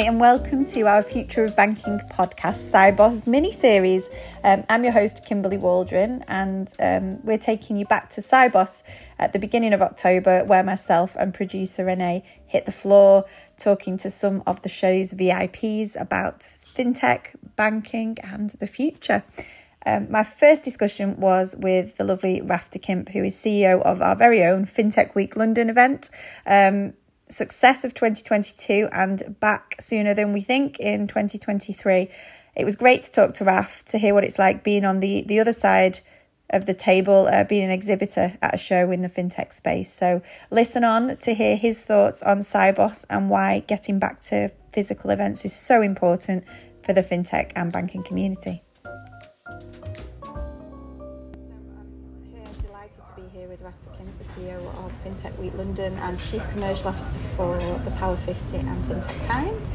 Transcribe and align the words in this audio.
Hi, 0.00 0.06
and 0.06 0.18
welcome 0.18 0.64
to 0.64 0.86
our 0.86 1.02
Future 1.02 1.44
of 1.44 1.54
Banking 1.54 1.98
podcast, 2.10 2.72
Sibos 2.72 3.26
mini 3.26 3.52
series. 3.52 4.08
Um, 4.42 4.64
I'm 4.70 4.82
your 4.82 4.94
host, 4.94 5.26
Kimberly 5.26 5.58
Waldron, 5.58 6.24
and 6.26 6.72
um, 6.80 7.22
we're 7.22 7.36
taking 7.36 7.76
you 7.76 7.84
back 7.84 8.08
to 8.12 8.22
Sibos 8.22 8.82
at 9.18 9.34
the 9.34 9.38
beginning 9.38 9.74
of 9.74 9.82
October, 9.82 10.42
where 10.44 10.62
myself 10.62 11.16
and 11.16 11.34
producer 11.34 11.84
Renee 11.84 12.24
hit 12.46 12.64
the 12.64 12.72
floor 12.72 13.26
talking 13.58 13.98
to 13.98 14.08
some 14.08 14.42
of 14.46 14.62
the 14.62 14.70
show's 14.70 15.12
VIPs 15.12 16.00
about 16.00 16.38
fintech, 16.74 17.36
banking, 17.56 18.16
and 18.22 18.48
the 18.58 18.66
future. 18.66 19.22
Um, 19.84 20.10
my 20.10 20.24
first 20.24 20.62
discussion 20.64 21.18
was 21.20 21.54
with 21.58 21.96
the 21.96 22.04
lovely 22.04 22.40
Rafter 22.40 22.78
Kimp, 22.78 23.10
who 23.10 23.24
is 23.24 23.34
CEO 23.34 23.80
of 23.82 24.02
our 24.02 24.14
very 24.14 24.42
own 24.44 24.64
FinTech 24.64 25.14
Week 25.14 25.36
London 25.36 25.70
event. 25.70 26.10
Um, 26.46 26.94
success 27.30 27.84
of 27.84 27.94
2022 27.94 28.88
and 28.92 29.36
back 29.40 29.76
sooner 29.80 30.14
than 30.14 30.32
we 30.32 30.40
think 30.40 30.78
in 30.78 31.06
2023. 31.06 32.10
It 32.56 32.64
was 32.64 32.76
great 32.76 33.02
to 33.04 33.10
talk 33.10 33.32
to 33.34 33.44
Raf 33.44 33.84
to 33.86 33.98
hear 33.98 34.14
what 34.14 34.24
it's 34.24 34.38
like 34.38 34.64
being 34.64 34.84
on 34.84 35.00
the, 35.00 35.24
the 35.26 35.40
other 35.40 35.52
side 35.52 36.00
of 36.50 36.66
the 36.66 36.74
table, 36.74 37.28
uh, 37.30 37.44
being 37.44 37.64
an 37.64 37.70
exhibitor 37.70 38.36
at 38.42 38.54
a 38.54 38.58
show 38.58 38.90
in 38.90 39.02
the 39.02 39.08
fintech 39.08 39.52
space. 39.52 39.92
So 39.92 40.20
listen 40.50 40.84
on 40.84 41.16
to 41.18 41.34
hear 41.34 41.56
his 41.56 41.82
thoughts 41.82 42.22
on 42.22 42.40
Sibos 42.40 43.04
and 43.08 43.30
why 43.30 43.60
getting 43.60 43.98
back 43.98 44.20
to 44.22 44.50
physical 44.72 45.10
events 45.10 45.44
is 45.44 45.54
so 45.54 45.80
important 45.80 46.44
for 46.82 46.92
the 46.92 47.02
fintech 47.02 47.52
and 47.54 47.72
banking 47.72 48.02
community. 48.02 48.62
CEO 54.36 54.58
of 54.84 54.92
FinTech 55.04 55.36
Week 55.38 55.52
London 55.54 55.94
and 55.98 56.18
Chief 56.18 56.42
Commercial 56.52 56.88
Officer 56.88 57.18
for 57.36 57.58
the 57.84 57.90
Power 57.92 58.16
50 58.16 58.56
and 58.56 58.82
FinTech 58.84 59.26
Times. 59.26 59.66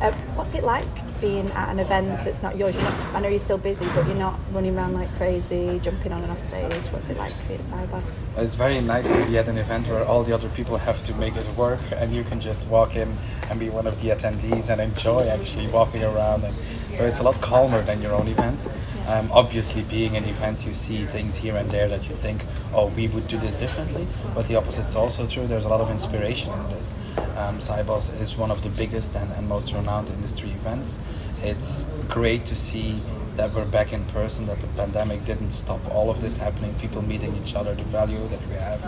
Uh, 0.00 0.12
what's 0.34 0.54
it 0.54 0.64
like 0.64 0.86
being 1.20 1.50
at 1.50 1.68
an 1.68 1.78
event 1.78 2.08
that's 2.24 2.42
not 2.42 2.56
yours? 2.56 2.74
Not, 2.74 2.94
I 3.14 3.20
know 3.20 3.28
you're 3.28 3.38
still 3.38 3.58
busy, 3.58 3.84
but 3.94 4.06
you're 4.06 4.16
not 4.16 4.38
running 4.52 4.76
around 4.76 4.94
like 4.94 5.10
crazy, 5.16 5.78
jumping 5.82 6.12
on 6.12 6.22
and 6.22 6.32
off 6.32 6.40
stage. 6.40 6.82
What's 6.90 7.10
it 7.10 7.18
like 7.18 7.38
to 7.38 7.48
be 7.48 7.54
at 7.54 7.60
Sibos? 7.60 8.02
It's 8.38 8.54
very 8.54 8.80
nice 8.80 9.10
to 9.10 9.26
be 9.26 9.36
at 9.36 9.48
an 9.48 9.58
event 9.58 9.88
where 9.88 10.04
all 10.04 10.22
the 10.24 10.34
other 10.34 10.48
people 10.50 10.78
have 10.78 11.04
to 11.04 11.14
make 11.14 11.36
it 11.36 11.46
work, 11.54 11.80
and 11.92 12.14
you 12.14 12.24
can 12.24 12.40
just 12.40 12.66
walk 12.68 12.96
in 12.96 13.16
and 13.50 13.60
be 13.60 13.68
one 13.68 13.86
of 13.86 14.00
the 14.00 14.08
attendees 14.08 14.70
and 14.70 14.80
enjoy 14.80 15.28
actually 15.28 15.66
walking 15.68 16.02
around. 16.02 16.44
And 16.44 16.54
so 16.96 17.06
it's 17.06 17.18
a 17.18 17.22
lot 17.22 17.40
calmer 17.40 17.82
than 17.82 18.02
your 18.02 18.12
own 18.12 18.28
event. 18.28 18.60
Um, 19.06 19.28
obviously, 19.32 19.82
being 19.82 20.14
in 20.14 20.24
events, 20.24 20.64
you 20.64 20.72
see 20.72 21.04
things 21.06 21.34
here 21.34 21.56
and 21.56 21.68
there 21.70 21.88
that 21.88 22.08
you 22.08 22.14
think, 22.14 22.44
oh, 22.72 22.88
we 22.88 23.08
would 23.08 23.26
do 23.26 23.38
this 23.38 23.56
differently. 23.56 24.06
But 24.34 24.46
the 24.46 24.54
opposite 24.54 24.86
is 24.86 24.94
also 24.94 25.26
true. 25.26 25.46
There's 25.46 25.64
a 25.64 25.68
lot 25.68 25.80
of 25.80 25.90
inspiration 25.90 26.52
in 26.52 26.70
this. 26.70 26.94
Um, 27.36 27.58
is 27.58 28.36
one 28.36 28.50
of 28.50 28.62
the 28.62 28.68
biggest 28.68 29.16
and, 29.16 29.32
and 29.32 29.48
most 29.48 29.72
renowned 29.72 30.10
industry 30.10 30.50
events. 30.50 30.98
It's 31.42 31.86
great 32.08 32.44
to 32.46 32.54
see 32.54 33.00
that 33.36 33.52
we're 33.54 33.64
back 33.64 33.92
in 33.92 34.04
person, 34.06 34.46
that 34.46 34.60
the 34.60 34.66
pandemic 34.68 35.24
didn't 35.24 35.52
stop 35.52 35.80
all 35.90 36.10
of 36.10 36.20
this 36.20 36.36
happening, 36.36 36.74
people 36.74 37.02
meeting 37.02 37.34
each 37.42 37.54
other, 37.54 37.74
the 37.74 37.84
value 37.84 38.28
that 38.28 38.46
we 38.48 38.54
have. 38.54 38.80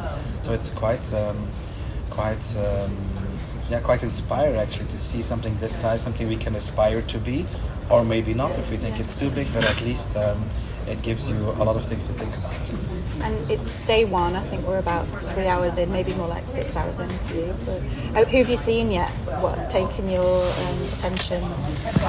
So 0.42 0.53
it's 0.53 0.70
quite, 0.70 1.12
um, 1.14 1.48
quite, 2.11 2.44
um, 2.56 2.97
yeah, 3.70 3.81
quite 3.81 4.03
inspiring 4.03 4.56
actually 4.56 4.89
to 4.91 4.98
see 4.98 5.22
something 5.22 5.56
this 5.59 5.75
size, 5.75 6.03
something 6.03 6.28
we 6.28 6.37
can 6.37 6.55
aspire 6.55 7.03
to 7.03 7.19
be, 7.19 7.47
or 7.93 8.03
maybe 8.03 8.33
not 8.33 8.51
if 8.53 8.71
we 8.71 8.79
think 8.79 8.98
it's 8.98 9.15
too 9.17 9.31
big, 9.31 9.53
but 9.53 9.65
at 9.65 9.81
least 9.83 10.17
um, 10.17 10.43
it 10.86 11.02
gives 11.02 11.30
you 11.30 11.36
a 11.36 11.64
lot 11.64 11.77
of 11.77 11.84
things 11.84 12.06
to 12.06 12.12
think 12.12 12.36
about. 12.36 12.52
And 13.20 13.50
it's 13.50 13.70
day 13.86 14.05
one. 14.05 14.34
I 14.34 14.42
think 14.42 14.66
we're 14.66 14.78
about 14.78 15.06
three 15.34 15.47
hours 15.47 15.78
in, 15.78 15.92
maybe 15.92 16.12
more 16.14 16.28
like 16.28 16.48
six 16.48 16.77
hours 16.77 16.98
in 16.98 17.08
for 17.19 17.34
you. 17.34 17.55
But 17.64 18.27
who 18.28 18.38
have 18.38 18.48
you 18.48 18.56
seen 18.56 18.91
yet? 18.91 19.10
What's 19.41 19.70
taken 19.72 20.10
your 20.10 20.44
um, 20.44 20.83
attention? 20.94 21.41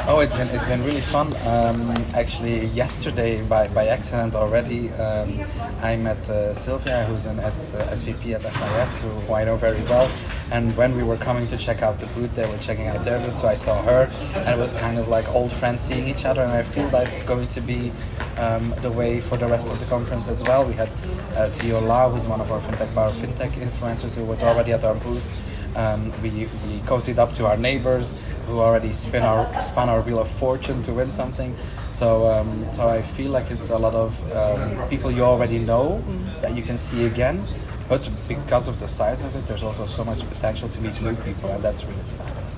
Oh, 0.07 0.21
it's 0.23 0.33
been 0.33 0.47
it's 0.47 0.65
been 0.65 0.83
really 0.83 1.01
fun. 1.01 1.27
Um, 1.45 1.91
actually, 2.15 2.65
yesterday 2.67 3.43
by, 3.43 3.67
by 3.67 3.87
accident 3.87 4.33
already, 4.33 4.89
um, 4.93 5.43
I 5.81 5.95
met 5.97 6.29
uh, 6.29 6.53
Sylvia, 6.53 7.05
who's 7.05 7.25
an 7.25 7.39
S, 7.39 7.73
uh, 7.73 7.85
SVP 7.91 8.33
at 8.33 8.41
FIS, 8.41 9.01
who, 9.01 9.09
who 9.09 9.33
I 9.33 9.43
know 9.43 9.55
very 9.55 9.81
well. 9.83 10.09
And 10.51 10.75
when 10.77 10.95
we 10.95 11.03
were 11.03 11.17
coming 11.17 11.47
to 11.47 11.57
check 11.57 11.81
out 11.81 11.99
the 11.99 12.05
booth, 12.07 12.35
they 12.35 12.45
were 12.45 12.57
checking 12.59 12.87
out 12.87 13.03
their 13.03 13.19
booth, 13.19 13.35
so 13.35 13.47
I 13.47 13.55
saw 13.55 13.81
her, 13.83 14.07
and 14.35 14.49
it 14.49 14.61
was 14.61 14.73
kind 14.73 14.99
of 14.99 15.07
like 15.07 15.27
old 15.29 15.51
friends 15.51 15.81
seeing 15.81 16.07
each 16.07 16.25
other. 16.25 16.41
And 16.41 16.51
I 16.51 16.61
feel 16.61 16.87
that's 16.89 17.23
going 17.23 17.47
to 17.49 17.61
be 17.61 17.91
um, 18.37 18.62
the 18.81 18.91
way 18.91 19.21
for 19.21 19.37
the 19.37 19.47
rest 19.47 19.69
of 19.69 19.79
the 19.79 19.85
conference 19.85 20.27
as 20.27 20.43
well. 20.43 20.65
We 20.65 20.73
had 20.73 20.89
uh, 21.35 21.49
Theo 21.49 21.81
who's 22.09 22.27
one 22.27 22.41
of 22.41 22.51
our 22.51 22.59
FinTech 22.61 22.93
Bar 22.93 23.11
FinTech 23.11 23.51
influencers, 23.53 24.15
who 24.15 24.23
was 24.25 24.43
already 24.43 24.71
at 24.73 24.83
our 24.83 24.95
booth. 24.95 25.29
Um, 25.75 26.11
we, 26.21 26.29
we 26.29 26.79
cozied 26.85 27.17
up 27.17 27.33
to 27.33 27.47
our 27.47 27.57
neighbors 27.57 28.15
who 28.47 28.59
already 28.59 28.93
spin 28.93 29.23
our 29.23 29.61
spun 29.61 29.89
our 29.89 30.01
wheel 30.01 30.19
of 30.19 30.27
fortune 30.27 30.83
to 30.83 30.93
win 30.93 31.09
something. 31.09 31.55
So 31.93 32.31
um, 32.31 32.71
so 32.73 32.87
I 32.87 33.01
feel 33.01 33.31
like 33.31 33.49
it's 33.49 33.69
a 33.69 33.77
lot 33.77 33.95
of 33.95 34.11
um, 34.35 34.87
people 34.89 35.11
you 35.11 35.23
already 35.23 35.59
know 35.59 36.03
that 36.41 36.55
you 36.55 36.61
can 36.61 36.77
see 36.77 37.05
again. 37.05 37.43
But 37.89 38.09
because 38.27 38.67
of 38.67 38.79
the 38.79 38.87
size 38.87 39.23
of 39.23 39.35
it, 39.35 39.45
there's 39.47 39.63
also 39.63 39.85
so 39.87 40.03
much 40.03 40.27
potential 40.29 40.69
to 40.69 40.81
meet 40.81 41.01
new 41.01 41.15
people, 41.15 41.49
and 41.49 41.63
that's 41.63 41.83
really 41.83 41.99
exciting. 42.07 42.52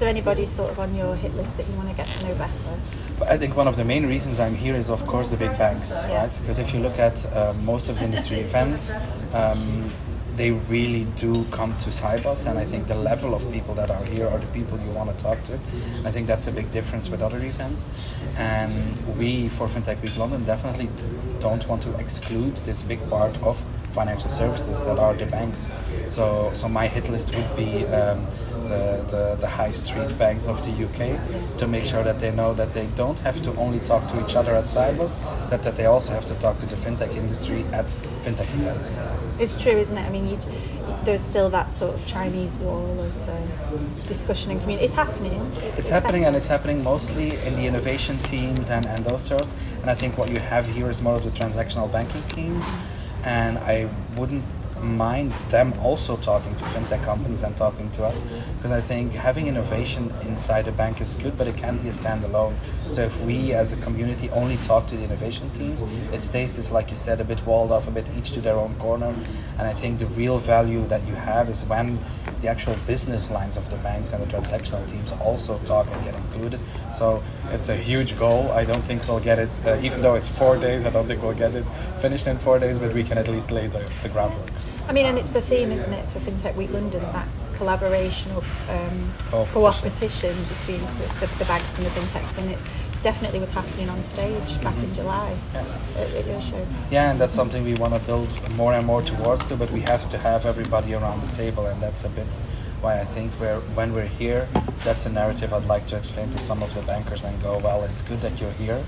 Is 0.00 0.02
there 0.02 0.08
anybody 0.08 0.46
sort 0.46 0.70
of 0.70 0.80
on 0.80 0.94
your 0.94 1.14
hit 1.14 1.34
list 1.34 1.58
that 1.58 1.68
you 1.68 1.74
want 1.74 1.90
to 1.90 1.94
get 1.94 2.06
to 2.06 2.26
know 2.26 2.34
better? 2.36 2.80
I 3.28 3.36
think 3.36 3.54
one 3.54 3.68
of 3.68 3.76
the 3.76 3.84
main 3.84 4.06
reasons 4.06 4.40
I'm 4.40 4.54
here 4.54 4.74
is, 4.74 4.88
of 4.88 5.06
course, 5.06 5.28
the 5.28 5.36
big 5.36 5.50
banks, 5.58 5.90
yeah. 5.92 6.22
right? 6.22 6.38
Because 6.40 6.58
if 6.58 6.72
you 6.72 6.80
look 6.80 6.98
at 6.98 7.26
uh, 7.36 7.52
most 7.64 7.90
of 7.90 7.98
the 7.98 8.06
industry 8.06 8.40
events, 8.48 8.94
um, 9.34 9.92
they 10.36 10.52
really 10.52 11.04
do 11.16 11.44
come 11.50 11.76
to 11.76 11.90
Sibos, 11.90 12.46
and 12.46 12.58
I 12.58 12.64
think 12.64 12.88
the 12.88 12.94
level 12.94 13.34
of 13.34 13.42
people 13.52 13.74
that 13.74 13.90
are 13.90 14.02
here 14.06 14.26
are 14.26 14.38
the 14.38 14.46
people 14.58 14.80
you 14.80 14.90
want 14.92 15.14
to 15.14 15.22
talk 15.22 15.44
to. 15.44 15.60
And 15.98 16.08
I 16.08 16.10
think 16.10 16.26
that's 16.26 16.46
a 16.46 16.52
big 16.52 16.70
difference 16.72 17.10
with 17.10 17.20
other 17.20 17.36
events. 17.36 17.84
And 18.38 19.18
we, 19.18 19.50
for 19.50 19.68
FinTech 19.68 20.00
Week 20.00 20.16
London, 20.16 20.44
definitely 20.44 20.88
don't 21.40 21.68
want 21.68 21.82
to 21.82 21.94
exclude 21.96 22.56
this 22.64 22.80
big 22.82 23.06
part 23.10 23.36
of 23.42 23.62
financial 23.92 24.30
services 24.30 24.82
that 24.82 24.98
are 24.98 25.14
the 25.14 25.26
banks. 25.26 25.68
So, 26.08 26.50
so 26.54 26.68
my 26.68 26.86
hit 26.86 27.08
list 27.08 27.34
would 27.34 27.56
be 27.56 27.86
um, 27.86 28.26
the, 28.70 29.04
the, 29.08 29.36
the 29.40 29.46
high 29.46 29.72
street 29.72 30.16
banks 30.18 30.46
of 30.46 30.62
the 30.64 30.70
UK 30.84 31.58
to 31.58 31.66
make 31.66 31.84
sure 31.84 32.02
that 32.04 32.20
they 32.20 32.30
know 32.30 32.54
that 32.54 32.72
they 32.72 32.86
don't 32.96 33.18
have 33.20 33.42
to 33.42 33.54
only 33.56 33.80
talk 33.80 34.08
to 34.10 34.24
each 34.24 34.36
other 34.36 34.54
at 34.54 34.64
Sibos, 34.64 35.16
but 35.50 35.62
that 35.62 35.76
they 35.76 35.86
also 35.86 36.12
have 36.12 36.26
to 36.26 36.34
talk 36.34 36.58
to 36.60 36.66
the 36.66 36.76
fintech 36.76 37.14
industry 37.16 37.64
at 37.72 37.86
fintech 38.24 38.52
events. 38.54 38.98
It's 39.38 39.60
true, 39.60 39.72
isn't 39.72 39.96
it? 39.96 40.06
I 40.06 40.10
mean, 40.10 40.38
there's 41.04 41.20
still 41.20 41.50
that 41.50 41.72
sort 41.72 41.94
of 41.94 42.06
Chinese 42.06 42.54
wall 42.56 43.00
of 43.00 43.28
uh, 43.28 44.06
discussion 44.06 44.50
and 44.50 44.60
community. 44.60 44.86
It's 44.86 44.94
happening. 44.94 45.40
It's, 45.56 45.78
it's 45.78 45.88
happening, 45.88 46.24
and 46.24 46.36
it's 46.36 46.48
happening 46.48 46.82
mostly 46.82 47.36
in 47.46 47.56
the 47.56 47.66
innovation 47.66 48.18
teams 48.18 48.70
and, 48.70 48.86
and 48.86 49.04
those 49.04 49.22
sorts. 49.22 49.54
And 49.80 49.90
I 49.90 49.94
think 49.94 50.18
what 50.18 50.30
you 50.30 50.38
have 50.38 50.66
here 50.66 50.90
is 50.90 51.00
more 51.00 51.14
of 51.14 51.24
the 51.24 51.30
transactional 51.30 51.90
banking 51.90 52.22
teams. 52.24 52.66
And 53.24 53.58
I 53.58 53.88
wouldn't 54.16 54.44
mind 54.82 55.32
them 55.50 55.72
also 55.80 56.16
talking 56.16 56.54
to 56.56 56.64
fintech 56.64 57.02
companies 57.04 57.42
and 57.42 57.56
talking 57.56 57.90
to 57.92 58.04
us 58.04 58.20
because 58.56 58.70
I 58.70 58.80
think 58.80 59.12
having 59.12 59.46
innovation 59.46 60.12
inside 60.22 60.68
a 60.68 60.72
bank 60.72 61.00
is 61.00 61.14
good, 61.14 61.36
but 61.36 61.46
it 61.46 61.56
can't 61.56 61.82
be 61.82 61.88
a 61.88 61.92
standalone. 61.92 62.54
So 62.90 63.02
if 63.02 63.20
we 63.20 63.52
as 63.52 63.72
a 63.72 63.76
community 63.76 64.30
only 64.30 64.56
talk 64.58 64.86
to 64.88 64.96
the 64.96 65.04
innovation 65.04 65.50
teams, 65.52 65.84
it 66.12 66.22
stays 66.22 66.56
this, 66.56 66.70
like 66.70 66.90
you 66.90 66.96
said, 66.96 67.20
a 67.20 67.24
bit 67.24 67.44
walled 67.46 67.72
off, 67.72 67.88
a 67.88 67.90
bit 67.90 68.06
each 68.16 68.32
to 68.32 68.40
their 68.40 68.56
own 68.56 68.74
corner. 68.76 69.14
And 69.58 69.68
I 69.68 69.74
think 69.74 69.98
the 69.98 70.06
real 70.06 70.38
value 70.38 70.86
that 70.88 71.06
you 71.06 71.14
have 71.14 71.48
is 71.50 71.62
when 71.64 71.98
the 72.40 72.48
actual 72.48 72.76
business 72.86 73.30
lines 73.30 73.56
of 73.56 73.68
the 73.70 73.76
banks 73.78 74.12
and 74.12 74.22
the 74.22 74.26
transactional 74.26 74.88
teams 74.90 75.12
also 75.12 75.58
talk 75.60 75.86
and 75.90 76.04
get 76.04 76.14
included. 76.14 76.60
So 76.94 77.22
it's 77.50 77.68
a 77.68 77.76
huge 77.76 78.18
goal. 78.18 78.50
I 78.52 78.64
don't 78.64 78.82
think 78.82 79.06
we'll 79.06 79.20
get 79.20 79.38
it, 79.38 79.50
uh, 79.66 79.78
even 79.82 80.00
though 80.00 80.14
it's 80.14 80.28
four 80.28 80.56
days, 80.56 80.84
I 80.84 80.90
don't 80.90 81.06
think 81.06 81.22
we'll 81.22 81.34
get 81.34 81.54
it 81.54 81.64
finished 81.98 82.26
in 82.26 82.38
four 82.38 82.58
days, 82.58 82.78
but 82.78 82.94
we 82.94 83.04
can 83.04 83.18
at 83.18 83.28
least 83.28 83.50
lay 83.50 83.66
the, 83.66 83.86
the 84.02 84.08
groundwork. 84.08 84.50
I 84.88 84.92
mean, 84.92 85.06
and 85.06 85.18
it's 85.18 85.32
the 85.32 85.40
theme, 85.40 85.70
isn't 85.70 85.92
it, 85.92 86.08
for 86.08 86.18
FinTech 86.20 86.56
Week 86.56 86.70
London, 86.70 87.02
that 87.12 87.28
collaboration 87.60 88.32
or 88.32 88.42
um, 88.70 89.12
co-opetition 89.52 90.34
between 90.44 90.80
the, 90.80 91.28
the, 91.38 91.44
banks 91.44 91.76
and 91.76 91.86
the 91.86 91.90
fintechs, 91.90 92.38
and 92.38 92.50
it 92.52 92.58
definitely 93.02 93.40
was 93.40 93.50
happening 93.50 93.88
on 93.88 94.02
stage 94.04 94.62
back 94.62 94.76
in 94.76 94.82
mm-hmm. 94.82 94.94
July 94.94 95.36
yeah. 95.54 95.64
at, 95.96 96.42
show. 96.42 96.66
Yeah, 96.90 97.10
and 97.10 97.20
that's 97.20 97.34
something 97.34 97.64
we 97.64 97.74
want 97.74 97.94
to 97.94 98.00
build 98.00 98.28
more 98.56 98.74
and 98.74 98.86
more 98.86 99.02
towards, 99.02 99.48
to, 99.48 99.56
but 99.56 99.70
we 99.70 99.80
have 99.80 100.10
to 100.10 100.18
have 100.18 100.46
everybody 100.46 100.94
around 100.94 101.26
the 101.26 101.34
table, 101.34 101.66
and 101.66 101.82
that's 101.82 102.04
a 102.04 102.08
bit 102.10 102.26
why 102.80 102.98
I 102.98 103.04
think 103.04 103.32
we're, 103.38 103.60
when 103.74 103.92
we're 103.92 104.06
here, 104.06 104.48
that's 104.84 105.06
a 105.06 105.10
narrative 105.10 105.52
I'd 105.52 105.66
like 105.66 105.86
to 105.88 105.96
explain 105.96 106.30
to 106.30 106.38
some 106.38 106.62
of 106.62 106.74
the 106.74 106.82
bankers 106.82 107.24
and 107.24 107.40
go, 107.42 107.58
well, 107.58 107.84
it's 107.84 108.02
good 108.02 108.20
that 108.22 108.40
you're 108.40 108.52
here 108.52 108.82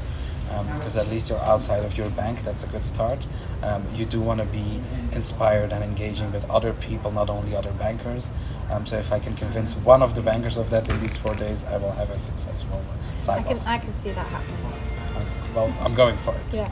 um, 0.53 0.67
because 0.75 0.97
at 0.97 1.09
least 1.09 1.31
you're 1.31 1.39
outside 1.41 1.85
of 1.85 1.97
your 1.97 2.11
bank. 2.11 2.43
That's 2.43 2.63
a 2.65 2.67
good 2.67 2.85
start. 2.85 3.27
Um, 3.63 3.85
you 3.95 4.05
do 4.05 4.21
want 4.21 4.41
to 4.41 4.47
be 4.47 4.81
inspired 5.13 5.73
and 5.73 5.83
engaging 5.83 6.33
with 6.33 6.49
other 6.51 6.73
people, 6.75 7.11
not 7.11 7.31
only 7.31 7.57
other 7.57 7.73
bankers. 7.73 8.31
Um, 8.71 8.87
so 8.87 8.97
if 8.99 9.13
I 9.13 9.19
can 9.19 9.35
convince 9.35 9.77
one 9.77 10.03
of 10.03 10.15
the 10.15 10.23
bankers 10.23 10.57
of 10.57 10.71
that 10.71 10.89
in 10.91 11.01
these 11.01 11.17
four 11.17 11.35
days, 11.35 11.65
I 11.65 11.77
will 11.77 11.93
have 11.93 12.11
a 12.11 12.19
successful 12.19 12.83
side 13.23 13.41
I 13.41 13.55
can, 13.55 13.59
I 13.67 13.79
can 13.79 13.93
see 13.95 14.11
that 14.13 14.27
happening. 14.27 14.73
Um, 15.17 15.55
well, 15.55 15.77
I'm 15.81 15.95
going 15.95 16.17
for 16.19 16.35
it. 16.35 16.43
Yeah. 16.53 16.71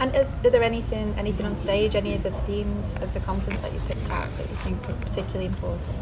And 0.00 0.14
are, 0.14 0.28
are, 0.44 0.50
there 0.50 0.62
anything, 0.62 1.14
anything 1.18 1.44
on 1.44 1.56
stage, 1.56 1.96
any 1.96 2.14
of 2.14 2.22
the 2.22 2.30
themes 2.30 2.94
of 3.00 3.12
the 3.14 3.20
conference 3.20 3.60
that 3.60 3.72
you 3.72 3.80
picked 3.80 4.08
out 4.10 4.30
that 4.36 4.48
you 4.48 4.56
think 4.56 4.88
are 4.88 4.94
particularly 4.94 5.46
important? 5.46 5.96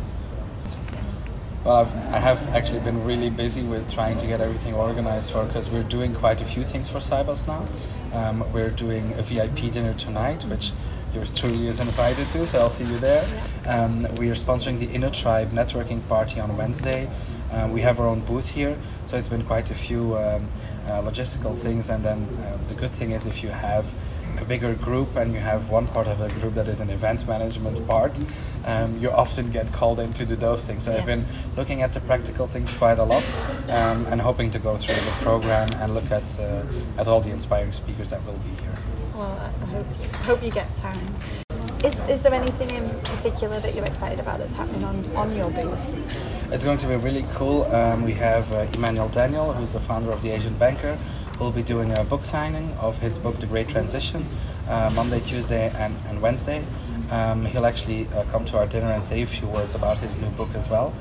Well, 1.67 1.79
I've, 1.79 1.97
I 2.15 2.21
have 2.21 2.55
actually 2.55 2.79
been 2.79 3.03
really 3.03 3.29
busy 3.29 3.65
with 3.65 3.93
trying 3.93 4.17
to 4.19 4.27
get 4.29 4.41
everything 4.41 4.75
organized 4.75 5.33
for 5.33 5.45
because 5.45 5.69
we're 5.69 5.83
doing 5.83 6.15
quite 6.15 6.41
a 6.41 6.45
few 6.45 6.63
things 6.63 6.89
for 6.89 6.99
Sibos 6.99 7.45
now. 7.49 7.67
Um, 8.13 8.53
we're 8.53 8.71
doing 8.71 9.13
a 9.15 9.23
VIP 9.23 9.73
dinner 9.73 9.93
tonight, 9.95 10.45
which 10.45 10.71
yours 11.13 11.37
truly 11.37 11.67
is 11.67 11.81
invited 11.81 12.29
to, 12.31 12.47
so 12.47 12.61
I'll 12.61 12.71
see 12.71 12.85
you 12.85 13.01
there. 13.01 13.27
Um, 13.67 14.07
we 14.15 14.31
are 14.31 14.37
sponsoring 14.37 14.79
the 14.79 14.87
Innotribe 14.87 15.51
networking 15.51 16.07
party 16.07 16.39
on 16.39 16.57
Wednesday. 16.57 17.11
Uh, 17.51 17.69
we 17.73 17.81
have 17.81 17.99
our 17.99 18.07
own 18.07 18.21
booth 18.21 18.47
here, 18.47 18.79
so 19.07 19.17
it's 19.17 19.29
been 19.29 19.45
quite 19.45 19.69
a 19.73 19.75
few 19.75 20.17
um, 20.17 20.49
uh, 20.87 21.03
logistical 21.03 21.57
things. 21.57 21.91
And 21.91 22.05
then 22.05 22.29
uh, 22.43 22.59
the 22.69 22.75
good 22.75 22.93
thing 22.93 23.11
is 23.11 23.27
if 23.27 23.43
you 23.43 23.49
have 23.49 23.93
a 24.41 24.45
bigger 24.45 24.75
group 24.75 25.17
and 25.17 25.33
you 25.33 25.41
have 25.41 25.71
one 25.71 25.87
part 25.89 26.07
of 26.07 26.21
a 26.21 26.29
group 26.41 26.55
that 26.55 26.69
is 26.69 26.81
an 26.81 26.91
event 26.91 27.27
management 27.27 27.87
part, 27.89 28.21
um, 28.67 28.99
you 28.99 29.11
often 29.11 29.51
get 29.51 29.73
called 29.73 30.01
in 30.01 30.13
to 30.15 30.27
do 30.27 30.37
those 30.37 30.65
things. 30.65 30.85
So 30.85 30.91
Yeah. 30.93 30.99
I've 30.99 31.07
been 31.07 31.25
looking 31.57 31.83
at 31.83 31.93
the 31.93 32.01
practical 32.01 32.47
things 32.47 32.73
quite 32.75 32.99
a 32.99 33.05
lot 33.05 33.25
um, 33.69 34.07
and 34.07 34.21
hoping 34.21 34.51
to 34.53 34.59
go 34.59 34.77
through 34.77 34.95
the 34.97 35.17
program 35.23 35.69
and 35.75 35.95
look 35.95 36.11
at 36.11 36.39
uh, 36.39 36.63
at 36.99 37.09
all 37.09 37.21
the 37.21 37.31
inspiring 37.31 37.73
speakers 37.73 38.11
that 38.11 38.25
will 38.27 38.39
be 38.39 38.51
here. 38.63 38.77
Well, 39.15 39.39
I 39.63 39.67
hope 39.67 39.87
I 40.13 40.17
hope 40.19 40.43
you 40.43 40.51
get 40.51 40.69
time. 40.79 41.15
Is, 41.85 41.95
is 42.09 42.23
there 42.23 42.35
anything 42.35 42.71
in 42.71 42.89
particular 43.01 43.61
that 43.61 43.75
you're 43.75 43.85
excited 43.85 44.19
about 44.19 44.39
that's 44.39 44.55
happening 44.55 44.83
on, 44.83 45.05
on 45.15 45.37
your 45.37 45.51
booth? 45.51 46.53
It's 46.53 46.65
going 46.65 46.79
to 46.79 46.87
be 46.89 46.97
really 46.97 47.25
cool. 47.35 47.65
Um, 47.65 48.03
we 48.03 48.13
have 48.15 48.51
uh, 48.53 48.67
Emmanuel 48.75 49.09
Daniel, 49.09 49.53
who's 49.53 49.73
the 49.73 49.81
founder 49.81 50.11
of 50.11 50.23
the 50.23 50.31
Asian 50.31 50.57
Banker, 50.57 50.97
who'll 51.39 51.53
be 51.53 51.63
doing 51.63 51.93
a 51.93 52.03
book 52.03 52.25
signing 52.25 52.73
of 52.81 52.99
his 52.99 53.19
book, 53.19 53.39
The 53.41 53.47
Great 53.47 53.69
Transition, 53.69 54.25
uh, 54.69 54.91
Monday, 54.95 55.21
Tuesday, 55.21 55.71
and, 55.77 55.95
and 56.07 56.21
Wednesday. 56.23 56.65
Um, 57.11 57.45
he'll 57.45 57.67
actually 57.67 58.09
uh, 58.09 58.25
come 58.25 58.45
to 58.47 58.59
our 58.59 58.67
dinner 58.67 58.91
and 58.91 59.05
say 59.05 59.23
a 59.23 59.27
few 59.27 59.47
words 59.47 59.75
about 59.75 59.99
his 59.99 60.19
new 60.19 60.29
book 60.31 60.49
as 60.55 60.69
well. 60.69 60.93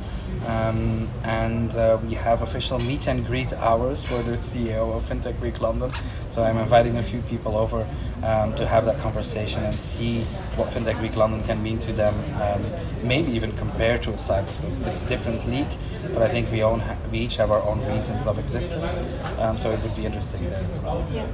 Um, 0.45 1.09
and 1.23 1.75
uh, 1.75 1.97
we 2.05 2.13
have 2.13 2.41
official 2.41 2.79
meet 2.79 3.07
and 3.07 3.25
greet 3.25 3.51
hours 3.53 4.05
for 4.05 4.21
the 4.21 4.33
CEO 4.37 4.95
of 4.95 5.09
FinTech 5.09 5.39
Week 5.39 5.59
London. 5.59 5.91
So 6.29 6.43
I'm 6.43 6.57
inviting 6.57 6.97
a 6.97 7.03
few 7.03 7.21
people 7.23 7.57
over 7.57 7.87
um, 8.23 8.53
to 8.53 8.67
have 8.67 8.85
that 8.85 8.99
conversation 8.99 9.63
and 9.63 9.75
see 9.75 10.21
what 10.55 10.69
FinTech 10.69 11.01
Week 11.01 11.15
London 11.15 11.43
can 11.43 11.63
mean 11.63 11.79
to 11.79 11.93
them. 11.93 12.13
Um, 12.41 12.63
maybe 13.07 13.31
even 13.31 13.51
compare 13.53 13.97
to 13.99 14.11
a 14.11 14.13
Sibos 14.13 14.59
because 14.59 14.77
it's 14.79 15.01
a 15.01 15.05
different 15.07 15.47
league, 15.49 15.67
but 16.13 16.21
I 16.21 16.27
think 16.27 16.51
we 16.51 16.61
own 16.63 16.83
we 17.11 17.19
each 17.19 17.37
have 17.37 17.51
our 17.51 17.61
own 17.63 17.83
reasons 17.85 18.27
of 18.27 18.37
existence. 18.37 18.97
Um, 19.39 19.57
so 19.57 19.71
it 19.71 19.81
would 19.81 19.95
be 19.95 20.05
interesting 20.05 20.49
there 20.49 20.65
as 20.71 20.79
well. 20.81 21.05
Yeah. 21.11 21.25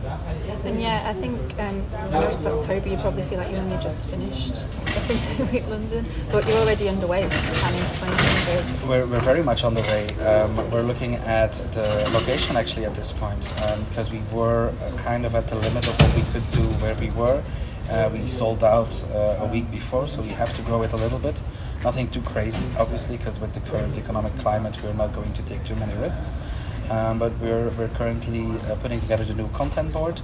And 0.63 0.81
yeah, 0.81 1.03
I 1.05 1.13
think 1.13 1.39
um, 1.59 1.83
I 1.97 2.09
know 2.09 2.27
it's 2.29 2.45
October. 2.45 2.89
You 2.89 2.97
probably 2.97 3.23
feel 3.23 3.39
like 3.39 3.51
you 3.51 3.57
only 3.57 3.77
just 3.83 4.07
finished 4.07 4.60
up 4.63 5.09
into 5.09 5.45
Week 5.51 5.67
London, 5.67 6.05
but 6.31 6.47
you're 6.47 6.57
already 6.57 6.89
underway 6.89 7.23
with 7.23 7.33
planning 7.33 7.83
for 7.83 8.05
2023. 8.05 8.89
We're, 8.89 9.05
we're 9.05 9.19
very 9.19 9.43
much 9.43 9.63
on 9.63 9.73
the 9.73 9.81
way. 9.81 10.07
Um, 10.25 10.55
we're 10.71 10.81
looking 10.81 11.15
at 11.15 11.53
the 11.73 12.09
location 12.13 12.55
actually 12.57 12.85
at 12.85 12.95
this 12.95 13.11
point 13.11 13.41
because 13.89 14.11
we 14.11 14.21
were 14.31 14.69
uh, 14.69 14.97
kind 14.97 15.25
of 15.25 15.35
at 15.35 15.47
the 15.47 15.55
limit 15.55 15.87
of 15.87 15.99
what 15.99 16.15
we 16.15 16.23
could 16.31 16.49
do 16.51 16.63
where 16.83 16.95
we 16.95 17.09
were. 17.11 17.43
Uh, 17.89 18.09
we 18.13 18.25
sold 18.25 18.63
out 18.63 19.03
uh, 19.13 19.39
a 19.41 19.45
week 19.47 19.69
before, 19.69 20.07
so 20.07 20.21
we 20.21 20.29
have 20.29 20.55
to 20.55 20.61
grow 20.61 20.81
it 20.83 20.93
a 20.93 20.97
little 20.97 21.19
bit. 21.19 21.41
Nothing 21.83 22.09
too 22.09 22.21
crazy, 22.21 22.63
obviously, 22.77 23.17
because 23.17 23.39
with 23.39 23.53
the 23.53 23.59
current 23.61 23.97
economic 23.97 24.33
climate, 24.37 24.77
we're 24.83 24.93
not 24.93 25.13
going 25.13 25.33
to 25.33 25.41
take 25.43 25.63
too 25.65 25.75
many 25.75 25.93
risks. 25.95 26.35
Um, 26.89 27.19
but 27.19 27.37
we're, 27.39 27.69
we're 27.71 27.89
currently 27.89 28.45
uh, 28.69 28.75
putting 28.75 29.01
together 29.01 29.25
the 29.25 29.33
new 29.33 29.49
content 29.49 29.91
board. 29.91 30.21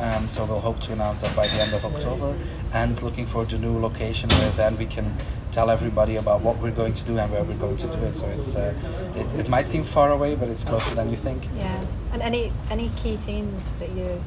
Um, 0.00 0.28
so 0.30 0.44
we'll 0.46 0.60
hope 0.60 0.80
to 0.80 0.92
announce 0.92 1.20
that 1.20 1.36
by 1.36 1.46
the 1.46 1.60
end 1.60 1.74
of 1.74 1.84
October 1.84 2.34
and 2.72 3.00
looking 3.02 3.26
for 3.26 3.44
the 3.44 3.58
new 3.58 3.78
location 3.78 4.30
where 4.30 4.50
then 4.52 4.78
we 4.78 4.86
can 4.86 5.14
tell 5.52 5.68
everybody 5.68 6.16
about 6.16 6.40
what 6.40 6.56
we're 6.58 6.70
going 6.70 6.94
to 6.94 7.02
do 7.04 7.18
and 7.18 7.30
where 7.30 7.44
we're 7.44 7.58
going 7.58 7.76
to 7.76 7.86
do 7.86 7.98
it. 8.04 8.14
So 8.14 8.26
it's 8.28 8.56
uh, 8.56 8.74
it, 9.16 9.34
it 9.34 9.48
might 9.48 9.66
seem 9.66 9.84
far 9.84 10.10
away, 10.10 10.36
but 10.36 10.48
it's 10.48 10.64
closer 10.64 10.94
than 10.94 11.10
you 11.10 11.16
think. 11.16 11.48
Yeah. 11.56 11.84
And 12.12 12.22
any 12.22 12.52
any 12.70 12.90
key 12.96 13.16
themes 13.16 13.70
that 13.78 13.90
you 13.90 14.22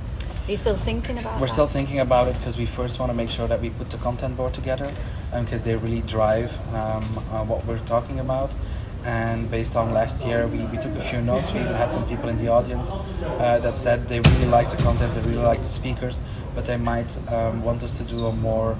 are 0.48 0.52
you 0.52 0.58
still 0.58 0.76
thinking 0.78 1.18
about? 1.18 1.40
We're 1.40 1.48
that? 1.48 1.54
still 1.54 1.68
thinking 1.68 2.02
about 2.02 2.28
it 2.28 2.38
because 2.38 2.58
we 2.58 2.66
first 2.66 3.00
want 3.00 3.10
to 3.10 3.14
make 3.14 3.30
sure 3.30 3.48
that 3.48 3.62
we 3.62 3.70
put 3.70 3.90
the 3.90 3.98
content 3.98 4.36
board 4.36 4.54
together 4.54 4.94
because 5.32 5.64
they 5.64 5.76
really 5.76 6.02
drive 6.02 6.52
um, 6.74 7.04
uh, 7.32 7.44
what 7.46 7.66
we're 7.66 7.80
talking 7.80 8.20
about. 8.20 8.52
And 9.04 9.52
based 9.52 9.76
on 9.76 9.94
last 9.94 10.26
year, 10.26 10.48
we, 10.48 10.60
we 10.66 10.78
took 10.78 10.96
a 10.96 11.02
few 11.02 11.22
notes. 11.22 11.52
We 11.52 11.60
even 11.60 11.74
had 11.74 11.92
some 11.92 12.08
people 12.08 12.30
in 12.30 12.38
the 12.38 12.48
audience 12.48 12.92
uh, 12.92 13.60
that 13.60 13.78
said 13.78 14.08
they 14.08 14.22
really 14.22 14.46
like 14.46 14.70
the 14.70 14.78
content, 14.78 15.14
they 15.14 15.22
really 15.22 15.44
like 15.44 15.62
the 15.62 15.68
speakers, 15.68 16.22
but 16.56 16.66
they 16.66 16.78
might 16.78 17.18
um, 17.32 17.64
want 17.64 17.84
us 17.84 17.98
to 17.98 18.04
do 18.04 18.28
a 18.28 18.32
more 18.32 18.78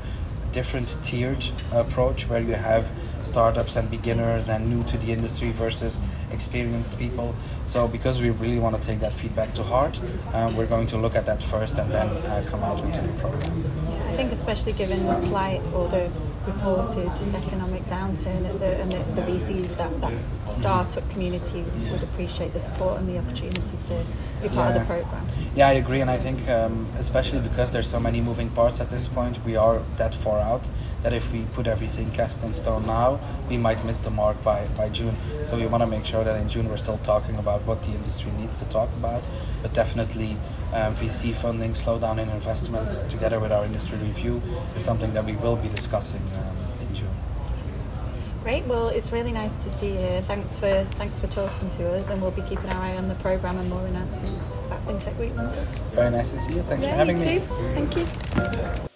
different 0.54 0.96
tiered 1.02 1.44
approach 1.72 2.30
where 2.30 2.40
you 2.40 2.54
have 2.54 2.90
startups 3.24 3.76
and 3.76 3.90
beginners 3.90 4.50
and 4.50 4.70
new 4.70 4.84
to 4.84 4.98
the 5.00 5.12
industry 5.12 5.52
versus 5.52 6.00
experienced 6.32 6.98
people. 7.00 7.36
So 7.66 7.88
because 7.88 8.22
we 8.22 8.30
really 8.30 8.60
want 8.60 8.80
to 8.80 8.88
take 8.88 9.00
that 9.00 9.14
feedback 9.14 9.54
to 9.56 9.64
heart, 9.64 10.00
um, 10.34 10.56
we're 10.56 10.68
going 10.68 10.88
to 10.88 10.98
look 10.98 11.16
at 11.16 11.26
that 11.26 11.42
first 11.42 11.78
and 11.78 11.92
then 11.92 12.08
uh, 12.08 12.46
come 12.50 12.64
out 12.64 12.84
with 12.84 12.94
a 12.94 13.02
new 13.02 13.14
program. 13.20 13.64
I 14.08 14.16
think 14.16 14.32
especially 14.32 14.74
given 14.74 15.04
the 15.06 15.20
slight 15.26 15.62
or 15.74 15.88
the 15.88 16.12
reported 16.46 17.08
economic 17.36 17.84
downturn 17.84 18.46
at 18.46 18.60
the, 18.60 18.66
and 18.66 18.92
the, 18.92 19.22
VCs 19.22 19.78
that 19.78 20.02
that 20.02 20.14
startup 20.52 21.10
community 21.10 21.64
would 21.92 22.04
appreciate 22.04 22.54
the 22.54 22.60
support 22.60 23.00
and 23.00 23.08
the 23.08 23.18
opportunity 23.18 23.62
to 23.88 24.06
be 24.44 24.50
part 24.50 24.70
of 24.70 24.76
Yeah. 24.76 24.80
the 24.84 24.86
program. 25.04 25.28
Yeah, 25.56 25.68
I 25.68 25.74
agree, 25.74 26.02
and 26.02 26.10
I 26.10 26.18
think 26.18 26.48
um, 26.50 26.88
especially 26.98 27.40
because 27.40 27.72
there's 27.72 27.88
so 27.88 28.00
many 28.00 28.22
moving 28.22 28.50
parts 28.50 28.80
at 28.80 28.90
this 28.90 29.08
point, 29.08 29.38
we 29.46 29.56
are 29.56 29.82
that 29.98 30.14
far 30.16 30.40
out 30.40 30.64
that 31.04 31.14
if 31.14 31.32
we 31.34 31.42
put 31.54 31.68
everything 31.68 32.10
cast 32.12 32.44
in 32.44 32.54
stone 32.54 32.86
now, 32.88 33.20
we 33.50 33.58
might 33.58 33.84
miss 33.86 34.00
the 34.00 34.10
mark 34.10 34.42
by, 34.42 34.68
by 34.78 34.90
June. 34.90 35.16
So 35.48 35.58
we 35.58 35.68
want 35.68 35.84
to 35.84 35.88
make 35.88 36.06
sure 36.06 36.24
that 36.24 36.40
in 36.42 36.48
June 36.50 36.70
we're 36.70 36.78
still 36.78 37.00
talking 37.04 37.36
about 37.38 37.62
what 37.68 37.84
the 37.84 37.92
industry 37.92 38.32
needs 38.40 38.58
to 38.60 38.66
talk 38.66 38.90
about, 38.94 39.22
but 39.62 39.74
definitely 39.74 40.38
um, 40.74 40.96
VC 40.96 41.34
funding, 41.34 41.74
slowdown 41.74 42.18
in 42.20 42.30
investments, 42.30 42.98
together 43.10 43.40
with 43.40 43.52
our 43.52 43.66
industry 43.66 43.98
review, 44.00 44.42
is 44.76 44.84
something 44.84 45.12
that 45.14 45.26
we 45.26 45.36
will 45.36 45.58
be 45.58 45.70
discussing 45.70 46.22
um. 46.40 46.63
Great. 48.44 48.66
Well, 48.66 48.90
it's 48.90 49.14
really 49.14 49.32
nice 49.32 49.56
to 49.64 49.72
see 49.72 49.94
you. 49.94 50.22
Thanks 50.28 50.60
for 50.60 50.86
thanks 50.96 51.18
for 51.18 51.28
talking 51.28 51.70
to 51.78 51.94
us, 51.94 52.10
and 52.10 52.22
we'll 52.22 52.32
be 52.32 52.42
keeping 52.42 52.70
our 52.70 52.82
eye 52.82 52.98
on 52.98 53.08
the 53.08 53.16
program 53.16 53.58
and 53.58 53.70
more 53.70 53.86
announcements 53.88 54.50
at 54.70 54.86
FinTech 54.86 55.18
Week. 55.18 55.32
Very 55.94 56.12
nice 56.12 56.32
to 56.32 56.40
see 56.40 56.56
you. 56.56 56.62
Thanks 56.64 56.86
for 56.86 56.92
having 56.92 57.18
me. 57.18 57.40
too. 57.40 57.46
Thank 57.74 57.96
you. 57.96 58.88